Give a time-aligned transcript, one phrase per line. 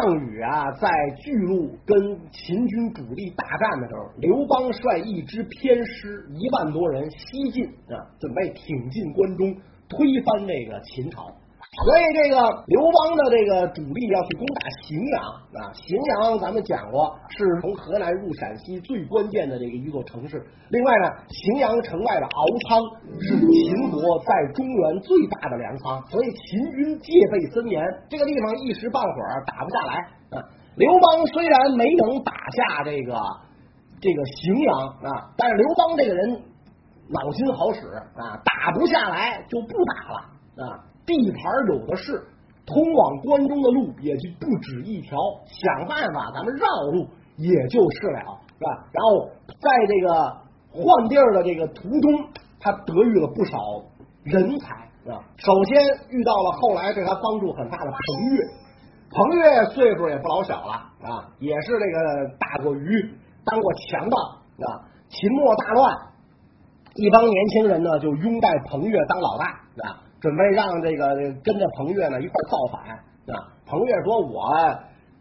[0.00, 9.54] 项羽啊，在巨鹿跟秦军主力大战的时候，刘邦率一支偏师一万多人西进啊，准备挺进关中，
[9.88, 11.30] 推翻这个秦朝。
[11.70, 15.22] 所以这个刘邦的这个主力要去攻打荥阳
[15.54, 15.86] 啊，荥
[16.18, 20.42] 阳咱们讲过是从河南入陕西最关键的这个一座城市。
[20.74, 22.82] 另外呢，荥阳城外的敖仓
[23.22, 27.78] 是秦国在中原最大的粮仓，所以秦军戒备森严，
[28.10, 29.92] 这个地方一时半会儿打不下来
[30.34, 30.42] 啊。
[30.74, 33.14] 刘邦虽然没能打下这个
[34.02, 36.34] 这个荥阳啊，但是刘邦这个人
[37.14, 37.86] 脑筋好使
[38.18, 40.18] 啊，打不下来就不打了
[40.66, 40.89] 啊。
[41.18, 42.22] 地盘有的是，
[42.64, 48.86] 通往关中的路也就不止一条，想办法咱们绕路也就是了，是吧？
[48.92, 50.36] 然后在这个
[50.70, 52.28] 换地儿的这个途中，
[52.60, 53.58] 他得遇了不少
[54.22, 54.74] 人才
[55.10, 55.18] 啊。
[55.36, 58.44] 首先遇到了后来对他帮助很大的彭越，
[59.10, 63.14] 彭越岁数也不老小了啊，也是这个打过鱼、
[63.44, 64.16] 当过强盗
[64.68, 64.86] 啊。
[65.08, 65.96] 秦末大乱，
[66.94, 69.44] 一帮年轻人呢就拥戴彭越当老大
[69.88, 70.06] 啊。
[70.20, 72.82] 准备让这个跟着彭越呢一块造反
[73.34, 73.48] 啊！
[73.66, 74.42] 彭越说：“我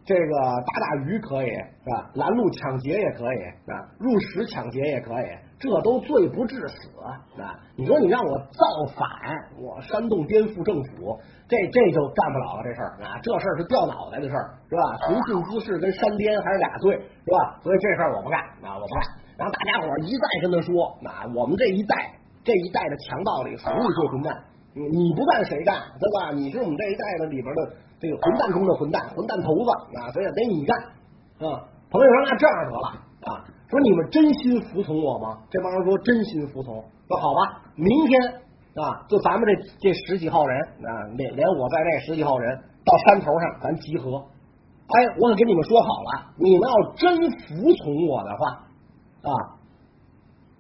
[0.03, 2.09] 这个打打鱼可以是吧？
[2.15, 3.37] 拦路抢劫也可以
[3.71, 5.25] 啊，入室抢劫也可以，
[5.59, 6.89] 这都罪不至死
[7.37, 7.55] 啊！
[7.77, 9.07] 你说你让我造反，
[9.61, 11.15] 我煽动颠覆政府，
[11.47, 13.19] 这这就干不了了这事儿啊！
[13.21, 14.83] 这事儿是掉脑袋的事儿是吧？
[15.07, 17.59] 寻衅滋事跟煽颠还是俩罪是吧？
[17.61, 19.03] 所以这事儿我不干啊，我不干。
[19.37, 22.11] 然后大家伙一再跟他说：啊，我们这一代
[22.43, 24.33] 这一代的强盗里，谁最混蛋？”
[24.73, 26.31] 你不干谁干，对吧？
[26.31, 30.11] 你是我们这一代的里边的这个混蛋中的混蛋，混蛋头子啊！
[30.13, 30.77] 所以得你干
[31.41, 31.65] 啊！
[31.89, 32.87] 朋友说那这样得了
[33.25, 35.39] 啊，说你们真心服从我吗？
[35.49, 36.75] 这帮人说真心服从。
[37.07, 38.21] 说好吧，明天
[38.75, 42.55] 啊，就咱们这这十几号人啊，连连我在内十几号人
[42.85, 44.23] 到山头上咱集合。
[44.87, 48.49] 哎，我可跟你们说好了，你们要真服从我的话
[49.23, 49.33] 啊，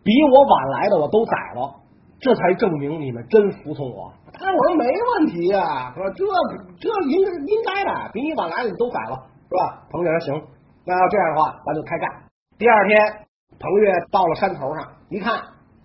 [0.03, 1.78] 比我晚来的我都宰了。
[2.19, 4.11] 这才证明你们真服从我。
[4.33, 6.25] 他我说没问题呀，说这
[6.79, 9.15] 这应该应该的，比你晚来的都改了，
[9.47, 9.87] 是吧？
[9.91, 10.43] 彭越说行，
[10.85, 12.09] 那要这样的话，咱就开战。
[12.57, 12.97] 第二天，
[13.59, 15.39] 彭越到了山头上，一看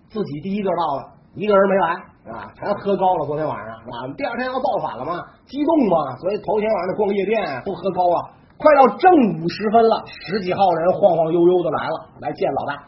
[0.09, 1.87] 自己第一个到了，一个人没来
[2.31, 3.25] 啊，全喝高了。
[3.25, 8.31] 昨天晚上啊，第二天要造反了嘛，激动嘛，所以头天晚上逛夜店都喝高了。
[8.57, 12.83] 快到正午时分了，十几号人晃晃悠悠的来了，来见老大。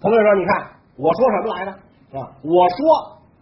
[0.00, 0.66] 彭越说：“你看，
[0.98, 1.72] 我说什么来着？”
[2.18, 2.28] 啊！
[2.44, 2.78] 我说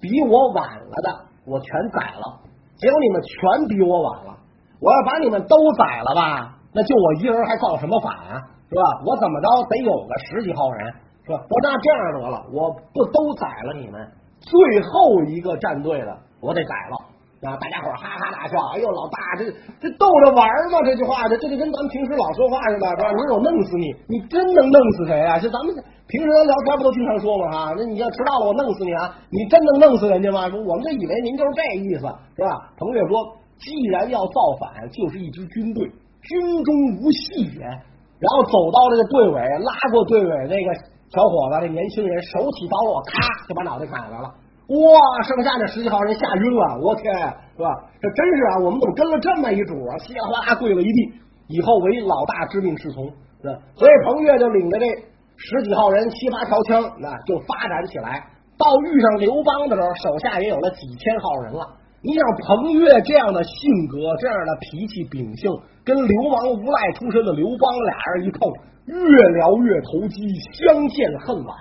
[0.01, 1.09] 比我晚了的，
[1.45, 2.39] 我全宰了。
[2.77, 4.37] 结果你们全比我晚了，
[4.81, 6.57] 我要把你们都宰了吧？
[6.73, 8.41] 那就我一人还造什么反啊？
[8.69, 8.83] 是吧？
[9.05, 10.87] 我怎么着得有个十几号人，
[11.27, 11.39] 是吧？
[11.51, 14.01] 我那这样得了，我不都宰了你们？
[14.41, 17.10] 最后一个战队的，我得宰了。
[17.41, 17.57] 啊！
[17.57, 18.57] 大家伙哈哈大笑。
[18.75, 19.49] 哎呦，老大，这
[19.81, 20.83] 这逗着玩嘛？
[20.85, 23.09] 这句话，这这就跟咱们平时老说话似的，是吧？
[23.17, 25.39] 你我弄死你，你真能弄死谁啊？
[25.41, 25.73] 就咱们
[26.07, 27.45] 平时咱聊天不都经常说嘛？
[27.49, 29.09] 哈，那你要迟到了，我弄死你啊！
[29.33, 30.51] 你真能弄死人家吗？
[30.51, 32.05] 说我们就以为您就是这意思，
[32.37, 32.53] 是吧？
[32.77, 33.25] 彭越说，
[33.57, 35.89] 既然要造反，就是一支军队，
[36.21, 37.65] 军中无戏言。
[38.21, 40.69] 然后走到这个队尾，拉过队尾那个
[41.09, 43.17] 小伙子，这年轻人手起刀落，咔
[43.49, 44.29] 就把脑袋砍下来了。
[44.71, 45.23] 哇！
[45.27, 47.13] 剩下那十几号人吓晕了，我天，
[47.57, 47.69] 是吧？
[48.01, 48.59] 这真是啊！
[48.63, 49.99] 我们怎么跟了这么一主啊？
[49.99, 51.13] 稀里哗啦跪了一地，
[51.49, 53.05] 以后为老大之命是从，
[53.43, 53.59] 是吧？
[53.75, 54.87] 所以彭越就领着这
[55.37, 58.23] 十几号人、七八条枪，那就发展起来。
[58.57, 61.67] 到遇上刘邦的时候，手下也有了几千号人了。
[62.03, 65.51] 你想彭越这样的性格、这样的脾气秉性，
[65.85, 68.41] 跟流氓无赖出身的刘邦俩人一碰，
[68.87, 70.23] 越聊越投机，
[70.55, 71.57] 相见恨晚。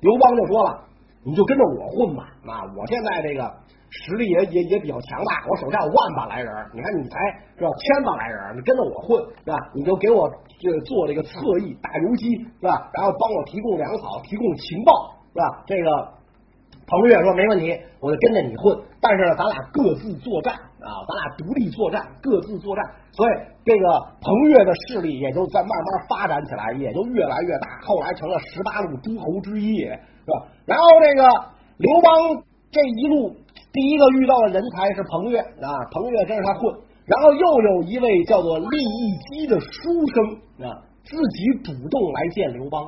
[0.00, 0.87] 刘邦就说了。
[1.28, 2.64] 你就跟着我混吧，啊！
[2.72, 3.44] 我现在这个
[3.90, 7.20] 实力也也也比较强大，我手下有万把来人，你看你才
[7.52, 9.56] 是吧千把来人，你跟着我混是吧？
[9.74, 10.24] 你就给我
[10.58, 12.88] 这做这个侧翼打游击是吧？
[12.96, 14.92] 然后帮我提供粮草，提供情报
[15.32, 15.62] 是吧？
[15.66, 16.16] 这个
[16.88, 18.72] 彭越说没问题，我就跟着你混，
[19.02, 22.82] 但是呢，咱俩各自作战啊，咱俩独立作战，各自作战，
[23.12, 23.30] 所以
[23.66, 23.84] 这个
[24.24, 29.84] 彭越的势力也就在慢慢发展起来，也就越来越大，后来成了十八路诸侯之一。
[30.28, 30.44] 是吧？
[30.66, 31.22] 然后这个
[31.78, 33.32] 刘邦这一路
[33.72, 36.60] 第一个遇到的人才是彭越啊，彭越跟着他混，
[37.06, 42.86] 然后又有一位叫做利益基的书生啊，自己主动来见刘邦。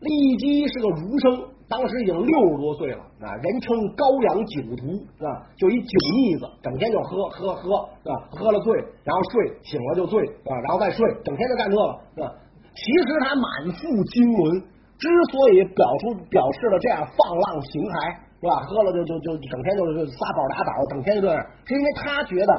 [0.00, 8.14] 利益基是个儒生，当时已经六十多岁了啊，人称高阳酒徒啊，就一酒腻子，整天就喝喝喝是吧？
[8.32, 11.82] 喝了醉，然后睡醒了就醉啊，然后再睡，整天就干这个
[12.16, 12.32] 是吧？
[12.74, 14.62] 其实他满腹经纶。
[14.98, 18.64] 之所以表出表示了这样放浪形骸，是吧？
[18.64, 22.52] 喝了就就就整天就是撒宝打倒，整天就这样，是因为他觉得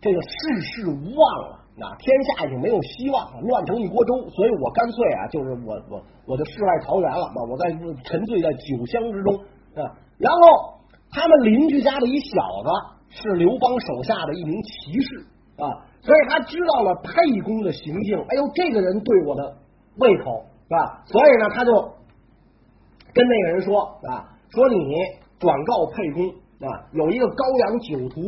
[0.00, 7.70] 这个世事无望了啊，天下已经没有希望，乱成一锅粥，所以我干脆啊，就是我我我就世外桃源了，我在
[8.04, 9.34] 沉醉在酒香之中
[9.76, 9.92] 啊。
[10.18, 10.40] 然后
[11.10, 12.68] 他们邻居家的一小子
[13.10, 15.26] 是刘邦手下的一名骑士
[15.56, 19.56] 啊，所以他知道了沛公的行径，哎呦，这个人对我的
[19.98, 21.04] 胃口是吧？
[21.04, 21.70] 所以呢，他就
[23.12, 24.96] 跟那个人说啊，说你
[25.38, 26.24] 转告沛公
[26.64, 28.20] 啊，有一个高阳酒徒，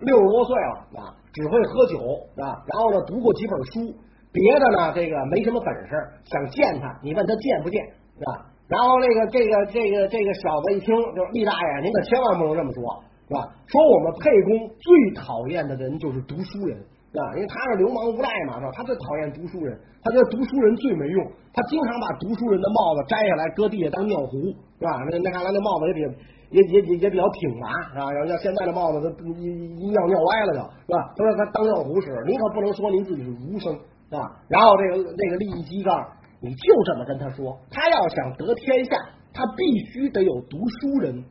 [0.00, 1.14] 六十多岁了啊。
[1.32, 1.96] 只会喝酒
[2.42, 3.94] 啊，然后呢，读过几本书，
[4.32, 5.94] 别的呢，这个没什么本事。
[6.24, 7.80] 想见他，你问他见不见，
[8.18, 8.46] 是吧？
[8.66, 12.82] 然后那个这个这个这个小子一听，就厉大爷，您可千万不能这么说，
[13.30, 13.46] 是吧？
[13.70, 17.22] 说我们沛公最讨厌的人就是读书人，是吧？
[17.36, 18.74] 因为他是流氓无赖嘛，是吧？
[18.74, 21.22] 他最讨厌读书人，他觉得读书人最没用，
[21.54, 24.90] 他经常把读书人的帽子摘下来搁地下当尿壶，是吧？
[25.08, 26.02] 那那看来那帽子也比。
[26.50, 31.14] 也也也也比较挺拔啊，要要现在的帽子都一尿尿歪了就，是吧？
[31.14, 33.72] 他说他当尿壶使，您可不能说您自己是儒生
[34.10, 34.18] 啊。
[34.48, 35.94] 然后这个那个利益机杠，
[36.40, 38.96] 你就这么跟他说，他要想得天下，
[39.32, 39.62] 他必
[39.92, 41.24] 须得有读书人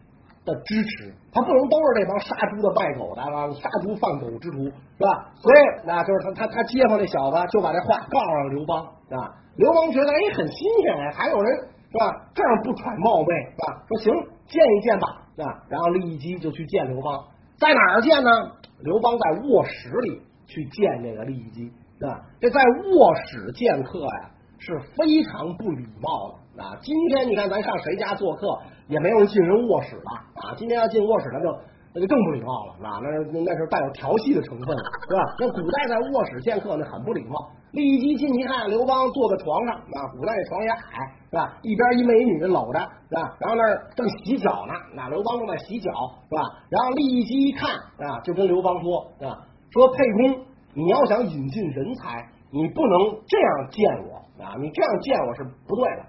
[0.45, 5.31] 的支持，他不能都是这帮杀猪的卖狗的啊，杀猪放狗之徒，是吧？
[5.35, 9.35] 所以那就是他他他街坊那小子就把这话告诉了刘邦啊。
[9.55, 11.55] 刘邦觉得哎很新鲜哎，还有人
[11.91, 12.29] 是吧？
[12.33, 13.83] 这样不揣冒昧是吧？
[13.87, 14.13] 说行。
[14.49, 15.07] 见一见吧，
[15.37, 17.23] 啊，然后利益基就去见刘邦，
[17.59, 18.31] 在哪儿见呢？
[18.79, 21.71] 刘邦在卧室里去见这个利益基，
[22.03, 26.77] 啊，这在卧室见客呀是非常不礼貌的啊。
[26.81, 30.53] 今天你看咱上谁家做客，也没有人进人卧室了啊。
[30.57, 31.57] 今天要进卧室，那就
[31.95, 33.09] 那就更不礼貌了，啊，那
[33.39, 35.35] 那是带有调戏的成分了，是吧？
[35.39, 37.49] 那古代在卧室见客那很不礼貌。
[37.71, 41.15] 立即进去看，刘邦坐在床上，啊，古代床也矮。
[41.29, 41.53] 是吧？
[41.61, 43.37] 一边一美女搂着，是吧？
[43.39, 45.91] 然后那儿正洗脚呢，那刘邦正在洗脚，
[46.27, 46.41] 是吧？
[46.71, 49.37] 然后立即一看，啊，就跟刘邦说，啊，
[49.69, 56.05] 说沛公，你要想引进人才，你不能这样见我，啊，你这样见我是不对的，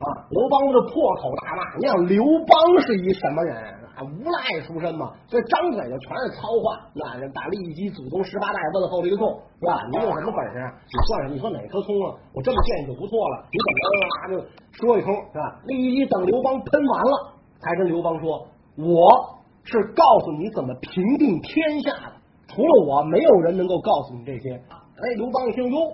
[0.00, 0.04] 啊！
[0.30, 3.56] 刘邦就破口大骂，你想刘邦是一什么人？
[4.00, 6.88] 无赖出身嘛，所以张嘴就全是糙话。
[6.94, 7.04] 那
[7.36, 9.28] 打利益基祖宗十八代问候一个送，
[9.60, 9.76] 是吧？
[9.92, 10.56] 你有什么本事？
[10.88, 12.16] 你算上，你说哪颗葱啊？
[12.32, 13.44] 我这么见你就不错了。
[13.52, 15.60] 你怎么着就说一通，是吧？
[15.66, 18.48] 利益基等刘邦喷完了，才跟刘邦说
[18.80, 19.04] ：“我
[19.64, 22.12] 是告诉你怎么平定天下的，
[22.48, 25.92] 除了我，没有人能够告诉你这些。”哎，刘邦一听，哟，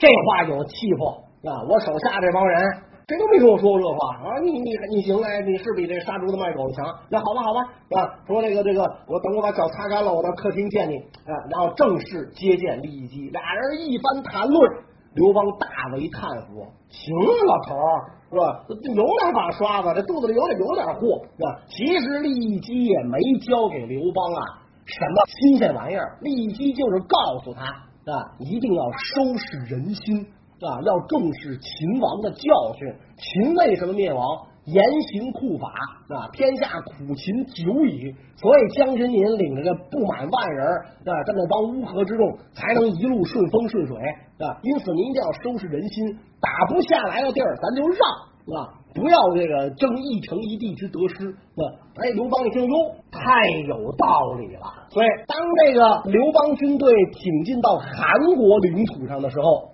[0.00, 1.10] 这话有气魄
[1.48, 1.62] 啊！
[1.68, 2.89] 我手下这帮人。
[3.10, 4.38] 谁都没跟我说过这话啊！
[4.38, 6.86] 你你你行哎，你是比这杀猪的卖狗的强。
[7.10, 7.60] 那好吧好吧
[7.98, 10.94] 啊，说这个这个，我等我把脚擦干了，我到客厅见你
[11.26, 11.34] 啊。
[11.50, 14.72] 然后正式接见利益基，俩人一番谈论，
[15.14, 16.62] 刘邦大为叹服。
[16.86, 18.64] 行啊，老头儿是吧？
[18.94, 21.60] 有两把刷子，这肚子里有点有点货是吧？
[21.66, 30.28] 其实利益基也没交给刘邦啊什么新鲜玩意儿，利益基就是告诉他啊，一定要收拾人心。
[30.60, 32.94] 啊，要重视秦王的教训。
[33.16, 34.22] 秦为什么灭亡？
[34.66, 35.72] 严刑酷法
[36.14, 38.14] 啊，天下苦秦久矣。
[38.36, 43.96] 所以将军您领着这不满万人啊，在那帮乌合之众，才能一路顺风顺水
[44.38, 44.60] 啊。
[44.62, 46.18] 因此，您一定要收拾人心。
[46.40, 51.30] 打不下来的地儿，咱就让啊，不要这个争一城一地之得失。
[51.30, 51.62] 啊，
[51.96, 54.60] 哎，刘邦一听，哟，太有道理了。
[54.90, 59.69] 所以，当这个刘邦军队挺进到韩国领土上的时候。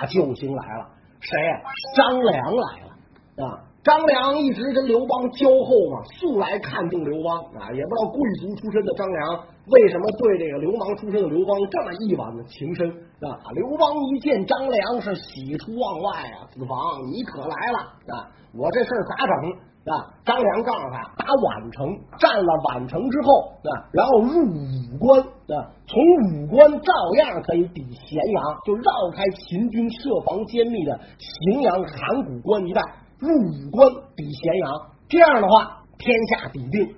[0.00, 0.88] 啊救星来了，
[1.20, 1.60] 谁呀？
[1.94, 3.60] 张良来了啊！
[3.84, 7.68] 张良一直跟刘邦交厚嘛，素来看重刘邦啊。
[7.72, 13.28] 也不知道贵族出身的张良为什么对这个流氓出身的刘邦这么一往的情深啊！
[13.54, 16.48] 刘邦一见张良是喜出望外啊！
[16.50, 16.78] 子房，
[17.12, 17.78] 你可来了
[18.16, 18.28] 啊！
[18.54, 19.69] 我这事儿咋整？
[19.88, 20.12] 啊！
[20.26, 25.96] 张良告诉他，打宛城，占了宛城之后，啊，然后入武关，啊，从
[26.28, 32.82] 武关照样可以抵咸阳，就绕开秦军设防歼密的荥阳函谷关一带，
[33.18, 34.68] 入武关抵咸阳。
[35.08, 36.94] 这样的话，天下抵定。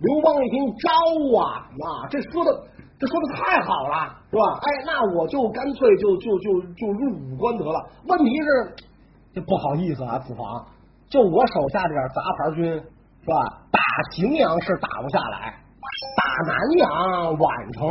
[0.00, 0.90] 刘邦一听，招
[1.38, 2.50] 啊，啊，这说的
[2.98, 4.42] 这说的太好了，是吧？
[4.58, 7.78] 哎，那我就干脆就就就就入武关得了。
[8.08, 8.74] 问题是，
[9.32, 10.66] 这不好意思啊，子房。
[11.14, 13.38] 就我手下这点杂牌军是吧？
[13.70, 13.78] 打
[14.10, 15.54] 荥阳是打不下来，
[16.18, 16.90] 打南阳、
[17.38, 17.86] 宛城，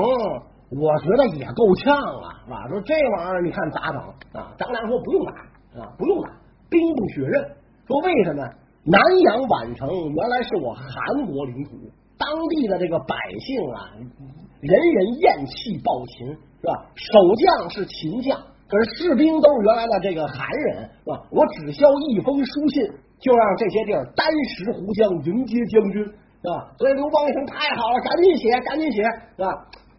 [0.75, 2.67] 我觉得也够呛啊，是吧？
[2.67, 3.97] 说这玩意儿你看咋整
[4.35, 4.51] 啊？
[4.59, 5.31] 张良说不用打
[5.79, 6.35] 啊，不用打，
[6.67, 7.39] 兵不血刃。
[7.87, 8.43] 说为什么？
[8.83, 11.79] 南阳、宛城原来是我韩国领土，
[12.19, 13.87] 当地的这个百姓啊，
[14.59, 16.91] 人人厌弃暴秦，是吧？
[16.91, 18.37] 守将是秦将，
[18.67, 21.23] 可是士兵都是原来的这个韩人，是吧？
[21.31, 22.83] 我只消一封书信。
[23.23, 26.75] 就让这些地儿单石湖江迎接将军，是吧？
[26.77, 29.01] 所以刘邦一听太好了，赶紧写，赶紧写，
[29.37, 29.47] 是吧？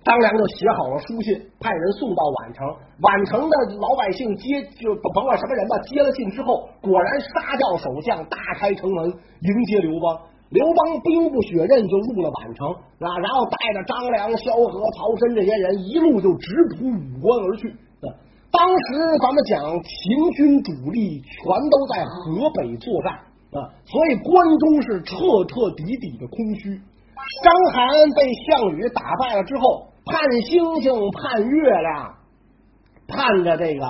[0.05, 2.61] 张良就写好了书信，派人送到宛城。
[3.01, 10.13] 宛城的老百姓接就甭管什么人吧，接了信之后，果然杀掉首相，大开城门迎接刘邦。
[10.53, 12.69] 刘邦兵不血刃就入了宛城，
[13.01, 17.73] 啊，然后带着张良、萧何、曹参这些人一路就直扑武关而去。
[18.55, 21.35] 当时咱们讲秦军主力全
[21.69, 23.13] 都在河北作战
[23.61, 25.17] 啊，所以关中是彻
[25.51, 26.79] 彻底底的空虚。
[27.43, 29.91] 章邯被项羽打败了之后。
[30.07, 32.15] 盼星星盼月亮，
[33.09, 33.81] 盼着这个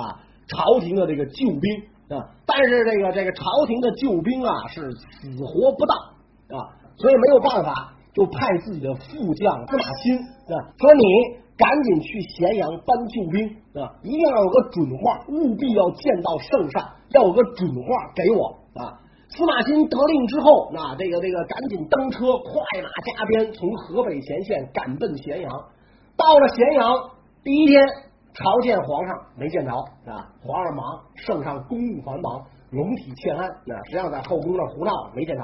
[0.47, 2.23] 朝廷的这个救兵啊！
[2.45, 11.03] 但是这个这个朝廷的救兵啊是死活不到啊，所以没有办法，就派自己的副将司马欣啊，说你
[11.57, 13.47] 赶紧去咸阳搬救兵
[13.81, 18.99] 啊，一定要有个准话，务必要见到圣上，要有个准话给我啊！
[19.29, 25.51] 司马欣得令之后，那这个这个赶紧登车，快马加鞭，从河北前线赶奔咸阳。
[26.17, 27.09] 到了咸阳，
[27.43, 27.81] 第一天
[28.33, 35.43] 朝见皇上没见着啊，皇上忙，圣上公务繁忙，龙体欠安，那实际上在后宫那胡闹没见着。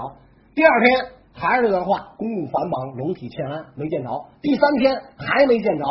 [0.53, 4.09] 第二天还是这段话，公务繁忙，龙体欠安没见着。
[4.41, 5.85] 第三天还没见着，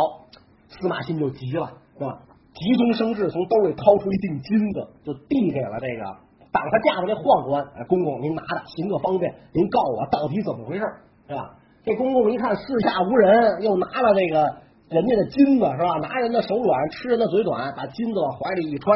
[0.68, 2.18] 司马欣就急了，是吧？
[2.54, 6.04] 急中生智，从兜里掏出一锭金子，就递给了这个
[6.52, 10.84] 挡他架子这宦官，哎，公公您拿着，行个方便，您告诉我到底怎么回事，
[11.28, 11.56] 是吧？
[11.84, 14.68] 这公公一看四下无人，又拿了这个。
[14.90, 15.98] 人家的金子是吧？
[16.02, 18.92] 拿人的手软，吃人的嘴短，把金子往怀里一揣，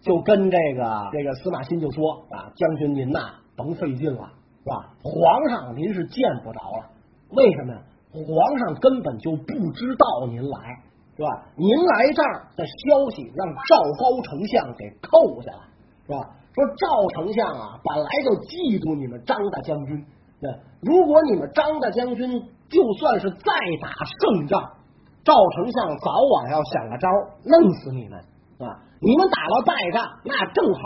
[0.00, 3.18] 就跟这个这个司马欣就说啊：“将军您呐，
[3.56, 4.20] 甭费劲了，
[4.66, 4.90] 是吧？
[5.00, 6.90] 皇上您是见不着了，
[7.30, 7.80] 为什么呀？
[8.10, 10.58] 皇上根本就不知道您来，
[11.16, 11.46] 是吧？
[11.54, 15.62] 您来这儿的消息让赵高丞相给扣下了，
[16.06, 16.18] 是吧？
[16.52, 20.04] 说赵丞相啊，本来就嫉妒你们张大将军，
[20.40, 24.72] 对，如果你们张大将军就算是再打胜仗。”
[25.22, 27.08] 赵丞相早晚要想个招
[27.42, 28.18] 弄死你们
[28.58, 28.80] 是吧！
[29.00, 30.80] 你们打了败仗，那正好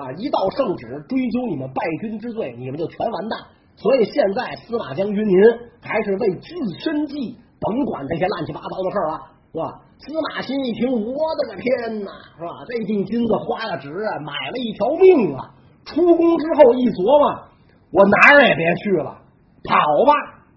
[0.00, 0.12] 啊！
[0.16, 3.38] 一到圣旨追究你们败军之罪，你们就全完蛋。
[3.76, 5.36] 所以现在司马将军您
[5.80, 6.48] 还是为自
[6.78, 9.20] 身计，甭管这些乱七八糟的事了，
[9.52, 9.80] 是吧？
[9.98, 12.64] 司马欣一听，我的个天哪，是吧？
[12.68, 15.52] 这锭金子花的值啊，买了一条命啊！
[15.84, 17.44] 出宫之后一琢磨，
[17.92, 19.18] 我哪儿也别去了，
[19.64, 19.76] 跑
[20.06, 20.12] 吧，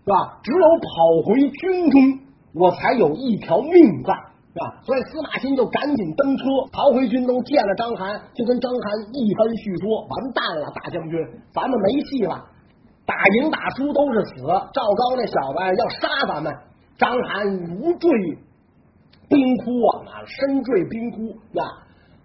[0.06, 0.40] 是吧？
[0.44, 2.24] 只有跑回军中。
[2.56, 4.14] 我才有一条命在，
[4.54, 4.66] 是吧？
[4.86, 11.18] 所以司马欣就赶紧登车逃回军中，见了章邯，就跟章邯一番叙说：完蛋了，大将军，
[11.50, 12.38] 咱们没戏了，
[13.02, 14.46] 打赢打输都是死。
[14.46, 16.54] 赵高那小子要杀咱们，
[17.02, 18.10] 章邯如坠
[19.26, 21.66] 冰窟啊，身坠冰窟，那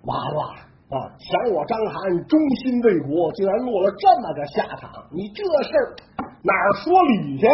[0.05, 0.97] 完了啊！
[1.17, 5.97] 想我章邯忠心为国，竟然落了这么个下场，你这事儿
[6.45, 6.93] 哪儿说
[7.25, 7.49] 理去？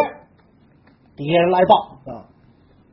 [1.15, 2.24] 底下人来报啊！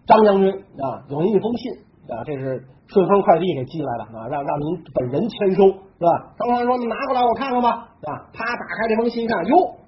[0.06, 1.72] 张将军啊，有一封信
[2.10, 6.34] 啊，这是顺丰快递给寄来的啊，让让您本人签收是吧？
[6.36, 9.78] 张皇说：“你拿过来我看看吧。”啊，他打开这封信一看，哟，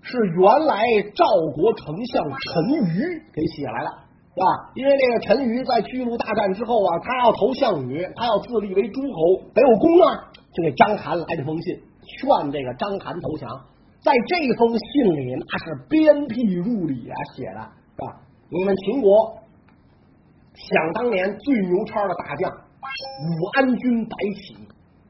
[0.00, 0.80] 是原来
[1.14, 3.90] 赵国丞相陈馀给写来了，
[4.32, 4.72] 是吧？
[4.74, 11.76] 因为这个陈馀在巨鹿大战之后啊，他要投项羽，他要自立为诸侯，得有功啊，就给张邯来这封信，
[12.08, 13.44] 劝这个张邯投降。
[14.00, 17.60] 在这封信里，那是鞭辟入里啊写的，
[17.92, 18.24] 是吧？
[18.48, 19.36] 你们秦国。
[20.58, 24.54] 想当年最牛叉的大将武安君白起，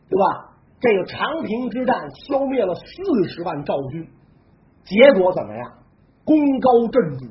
[0.08, 0.54] 对吧？
[0.80, 4.06] 这个长平之战消灭了四十万赵军，
[4.84, 5.72] 结果怎么样？
[6.24, 7.26] 功高震主，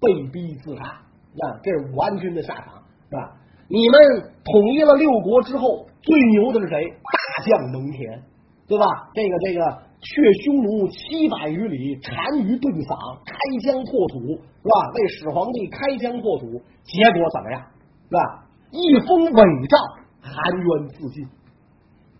[0.00, 0.84] 被逼自杀。
[0.84, 3.36] 啊，这是武安君的下场，是吧？
[3.68, 6.88] 你们统一了六国之后，最牛的是谁？
[6.88, 8.20] 大将蒙恬，
[8.66, 8.84] 对吧？
[9.14, 13.34] 这个这个，却匈奴七百余里，单于顿嗓，开
[13.66, 14.42] 疆拓土。
[14.58, 14.90] 是吧？
[14.92, 17.62] 为始皇帝开疆拓土，结果怎么样？
[18.08, 18.44] 是吧？
[18.70, 19.78] 一封伪诏，
[20.20, 21.26] 含冤自尽。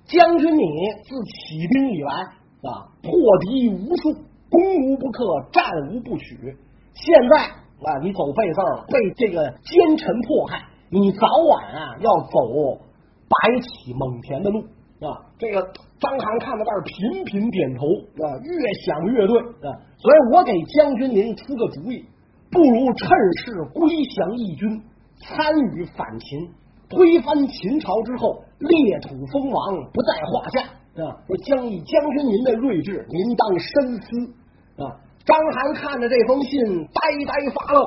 [0.06, 0.62] 将军你
[1.04, 2.12] 自起兵以来
[2.64, 3.12] 啊，破
[3.44, 4.14] 敌无数，
[4.48, 6.36] 攻无不克，战无不取。
[6.94, 12.80] 现在啊，你走背字了，被这个奸臣迫害，你早晚啊要走
[13.28, 14.64] 白起蒙恬的路
[15.00, 15.26] 啊。
[15.38, 15.62] 这个
[16.00, 17.86] 张邯看到这儿，频频点头
[18.22, 18.52] 啊，越
[18.84, 19.38] 想越对
[19.68, 19.74] 啊。
[19.98, 22.04] 所以我给将军您出个主意。
[22.50, 23.08] 不如趁
[23.44, 23.86] 势归
[24.16, 24.82] 降义军，
[25.20, 26.48] 参与反秦，
[26.88, 30.62] 推翻秦朝之后，裂土封王不在话下
[31.04, 31.12] 啊！
[31.26, 34.96] 说将以将军您的睿智，您当深思啊！
[35.26, 37.84] 张邯看着这封信，呆呆发愣，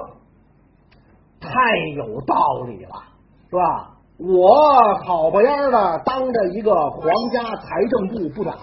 [1.39, 1.49] 太
[1.95, 2.35] 有道
[2.67, 3.01] 理了，
[3.49, 3.97] 是吧？
[4.17, 8.55] 我好不样的当着一个皇家财政部部长。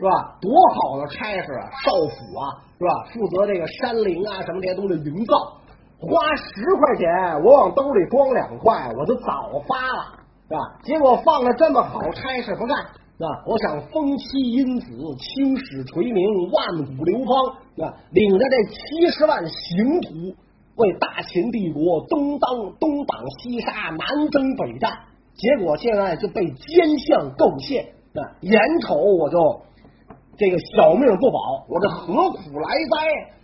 [0.00, 0.38] 是吧？
[0.40, 3.04] 多好的差事啊，少府啊，是吧？
[3.12, 5.36] 负责这个山林啊，什么这些东西营造。
[6.00, 10.16] 花十块钱，我往兜里装两块，我就早发了，
[10.48, 10.60] 是吧？
[10.82, 13.28] 结果放了这么好差事不干，是吧？
[13.44, 14.86] 我想封妻荫子，
[15.18, 17.94] 青史垂名，万古流芳，是吧？
[18.12, 20.34] 领着这七十万刑徒，
[20.80, 24.98] 为大秦帝国东当东挡西杀，南征北战，
[25.34, 27.84] 结果现在就被奸相构陷，
[28.14, 29.62] 啊，眼瞅我就。
[30.38, 32.96] 这个小命不保，我这何苦来哉？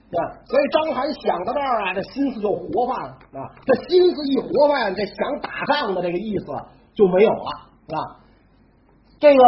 [0.09, 0.33] 对吧？
[0.47, 3.52] 所以章邯想到这儿啊，这心思就活泛了啊。
[3.66, 6.47] 这心思一活泛，这想打仗的这个意思
[6.95, 7.50] 就没有了
[7.93, 8.16] 啊。
[9.21, 9.43] 这个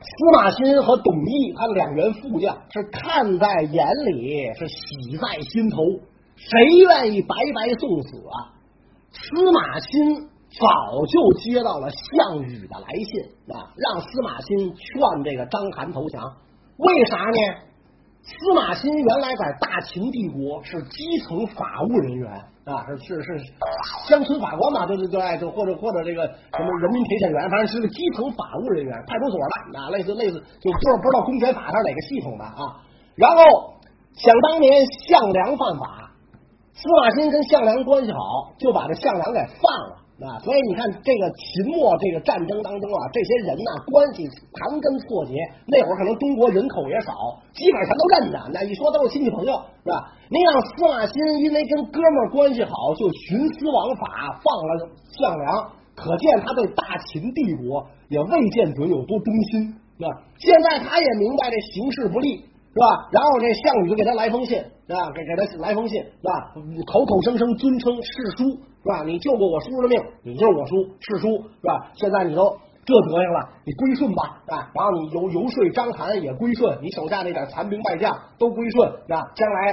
[0.00, 5.78] 司马欣和董翳，他两员副将是看在眼里，是喜在心头，
[6.50, 8.52] 谁愿意白白送死啊？
[9.10, 10.28] 司马欣。
[10.54, 10.70] 早
[11.10, 16.22] 就接到了项羽的来信啊，让司马欣劝这个章邯投降。
[16.76, 17.38] 为啥呢？
[18.22, 22.30] 司马欣原来在大秦帝国是基层法务人员
[22.70, 23.52] 啊，是是是
[24.06, 29.36] 乡村法官嘛，就是就爱就或者或者这个什么人民陪审员，反正是个基层法务人员，派出所
[29.72, 32.78] 的啊，类似类似，就不知道不知道公检法是哪个系统的啊。
[33.16, 33.42] 然后
[34.14, 36.03] 想当年项梁犯法，
[36.74, 40.04] 司马欣跟项梁关系好，就把这项梁给放了。
[40.14, 44.22] 啊，所以你看，这个秦末这个战争当中啊，这些人呢关系
[44.54, 45.34] 盘根错节。
[45.66, 47.12] 那会儿可能中国人口也少，
[47.52, 48.38] 基本上全都认得。
[48.54, 49.52] 那一说都是亲戚朋友，
[49.82, 50.14] 是吧？
[50.30, 54.70] 您让司马欣因为跟哥们儿关系好，就徇私枉法放了
[55.18, 55.66] 项梁，
[55.96, 60.10] 可见他对大秦帝国也未见准有多忠心，是吧？
[60.38, 62.44] 现在他也明白这形势不利。
[62.74, 63.06] 是吧？
[63.12, 65.08] 然后这项羽就给他来封信，是吧？
[65.14, 66.50] 给给他来封信，是吧？
[66.90, 68.50] 口口声声尊称世叔，
[68.82, 69.04] 是吧？
[69.06, 71.92] 你救过我叔叔的命，你就是我叔，世叔，是吧？
[71.94, 72.50] 现在你都
[72.84, 74.72] 这德行了，你归顺吧，是吧？
[74.74, 79.22] 然后你游游说章邯也归顺，你手下那点残兵败将都归顺，是吧？
[79.36, 79.72] 将来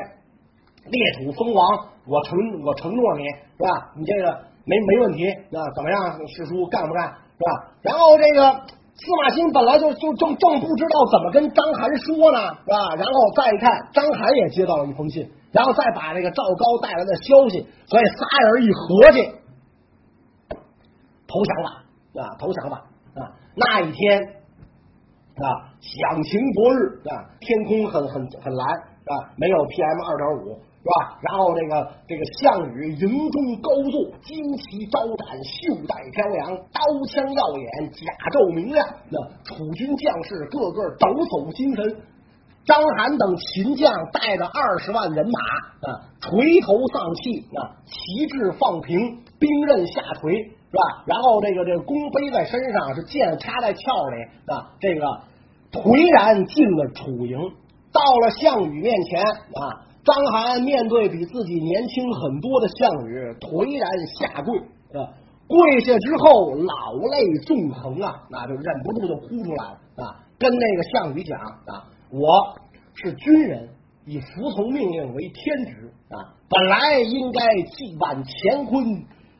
[0.86, 1.68] 列土封王，
[2.06, 3.92] 我承我承诺你，是吧？
[3.98, 4.32] 你这个
[4.66, 5.58] 没没问题，啊？
[5.76, 7.74] 怎么样，世叔干不干，是吧？
[7.82, 8.62] 然后这个。
[9.02, 12.78] 司马欣本来就就正正不知道怎么跟章邯说呢，是吧？
[13.02, 19.18] 然后再一看，章邯也接到了一封信，然后再把这个赵高带来的消息，所以仨人一合计，
[21.26, 21.82] 投降吧，
[22.22, 22.86] 啊，投降吧，
[23.18, 25.50] 啊，那一天啊，
[25.82, 30.62] 响晴昨日啊，天空很很很蓝，啊，没有 PM 二点五。
[30.82, 31.20] 是吧？
[31.22, 38.02] 然后这个这个项羽营中高坐，旌旗招展，袖带飘扬，刀枪耀眼，甲
[38.34, 38.82] 胄明亮。
[39.08, 42.02] 那楚军将士个个抖擞精神。
[42.66, 45.38] 章邯等秦将带着二十万人马
[45.86, 50.82] 啊，垂头丧气啊，旗帜放平，兵刃下垂，是吧？
[51.06, 54.18] 然后这个这个弓背在身上，是剑插在鞘里
[54.50, 55.06] 啊，这个
[55.72, 57.38] 颓然进了楚营，
[57.94, 59.86] 到了项羽面前啊。
[60.04, 63.86] 章邯面对比自己年轻很多的项羽，颓然
[64.18, 64.58] 下跪，
[65.46, 72.58] 跪下之后老泪纵横啊，那就忍不住就哭出来了啊，跟那个项羽讲啊，我
[72.96, 73.70] 是军人，
[74.08, 78.84] 以服从命令为天职啊，本来应该继挽乾坤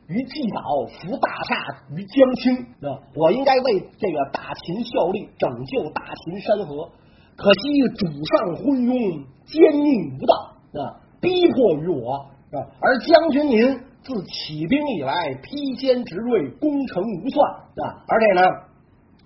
[0.06, 1.56] 于既倒，扶大厦
[1.96, 2.56] 于将倾
[2.88, 6.88] 啊，我应该为这个大秦效力，拯救大秦山河，
[7.34, 10.51] 可惜主上昏庸，奸佞无道。
[10.78, 11.00] 啊！
[11.20, 12.56] 逼迫于我啊！
[12.80, 18.02] 而将军您自起兵以来，披坚执锐，攻城无算啊！
[18.08, 18.42] 而且呢，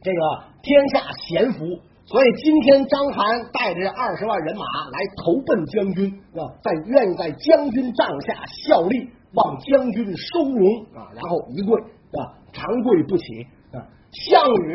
[0.03, 0.21] 这个
[0.63, 1.65] 天下贤福，
[2.05, 11.09] 所以今天章邯带着二十万人马来投奔将军啊，在愿意在将军帐下效力，望将军收容啊！
[11.15, 13.25] 然后一跪啊，长跪不起
[13.73, 13.81] 啊！
[14.13, 14.75] 项羽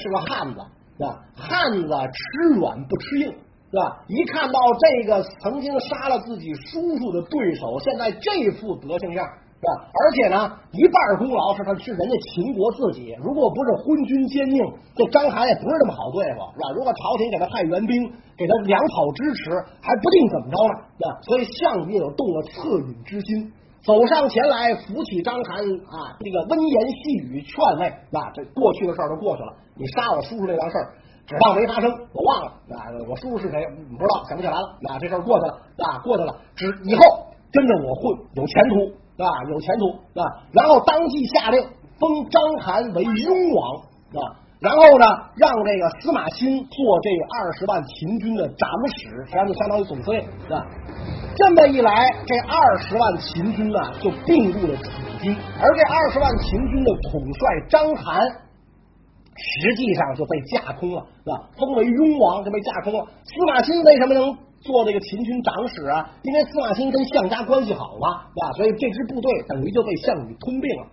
[0.00, 0.60] 是个汉子
[1.04, 3.34] 啊，汉子吃软不吃硬。
[3.72, 4.04] 是吧？
[4.06, 9.88] 一看到这个曾经杀了自己叔叔的对手，现在这副德行样，是吧？
[9.88, 10.36] 而且呢，
[10.76, 14.60] 一半功劳是他是人家秦国自己，如果不是昏君奸佞，
[14.92, 16.68] 这章邯也不是这么好对付，是吧？
[16.76, 17.96] 如果朝廷给他派援兵，
[18.36, 21.08] 给他粮草支持，还不定怎么着呢，是吧？
[21.24, 23.48] 所以项羽有动了恻隐之心，
[23.80, 25.48] 走上前来扶起章邯
[25.88, 28.28] 啊，这个温言细语劝慰，是吧？
[28.36, 30.92] 这过去的事儿都过去了，你杀我叔叔这档事儿。
[31.32, 32.92] 只当没发生，我忘了啊！
[33.08, 33.64] 我叔叔是谁？
[33.88, 34.76] 不知道，想不起来了。
[34.84, 36.36] 啊，这事儿过去了啊，过去了。
[36.54, 37.00] 只以后
[37.50, 39.88] 跟着我混，有前途啊，有前途
[40.20, 40.22] 啊！
[40.52, 41.64] 然后当即下令
[41.98, 43.76] 封章邯为雍王
[44.12, 48.68] 啊，然后呢，让这个司马欣做这二十万秦军的长
[49.00, 50.20] 史，实际上就相当于总司令
[50.52, 50.60] 啊。
[51.34, 54.90] 这么一来，这二十万秦军呢就并入了楚
[55.22, 58.34] 军，而这二十万秦军的统帅章邯。
[59.34, 61.48] 实际上就被架空了，是吧？
[61.56, 63.04] 封为雍王就被架空了。
[63.24, 68.52] 司马欣为什么能做这个秦军长史啊，因为司马欣跟项家关系好嘛，对吧？
[68.56, 70.86] 所以这支部队等于就被项羽吞并了。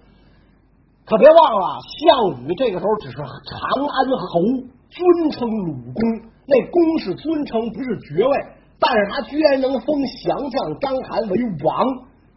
[1.05, 4.41] 可别忘了，项羽这个时候只是长安侯，
[4.89, 8.37] 尊称鲁公，那公是尊称，不是爵位。
[8.79, 11.85] 但是他居然能封降将章邯为王，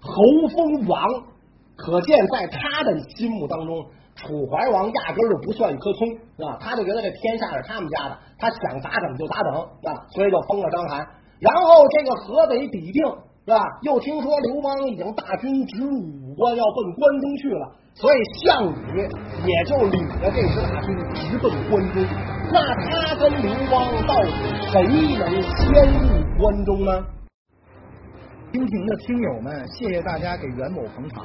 [0.01, 1.07] 侯封王，
[1.77, 3.87] 可见在他的心目当中。
[4.23, 6.09] 楚怀王压根儿就不算一棵葱，
[6.39, 6.59] 是吧？
[6.61, 10.07] 他就觉得这天下是他们家的，他想咋整就咋整，是吧？
[10.11, 11.05] 所以就封了章邯。
[11.41, 13.05] 然后这个河北比定，
[13.45, 13.61] 是吧？
[13.83, 19.09] 又听说刘邦已经大军直入武关，要奔关中去了，所以项羽
[19.45, 22.03] 也就领着这支大军直奔关中。
[22.53, 24.31] 那他跟刘邦到底
[24.71, 24.83] 谁
[25.19, 27.05] 能先入关中呢？
[28.53, 31.25] 蜻蜓的听友们，谢谢大家给袁某捧场。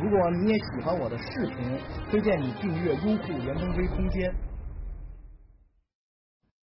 [0.00, 1.78] 如果你也喜欢我的视频，
[2.10, 4.32] 推荐你订阅优酷袁腾飞空间。